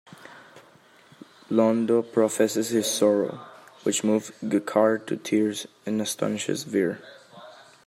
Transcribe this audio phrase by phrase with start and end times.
[1.51, 3.45] Londo professes his sorrow,
[3.83, 6.99] which moves G'Kar to tears and astonishes Vir.